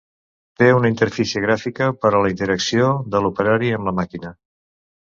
Té 0.61 0.69
una 0.77 0.89
interfície 0.93 1.43
gràfica 1.45 1.91
per 2.07 2.13
a 2.15 2.23
la 2.27 2.33
interacció 2.35 2.89
de 3.13 3.25
l'operari 3.27 3.73
amb 3.79 3.89
la 3.93 3.97
màquina. 4.03 4.35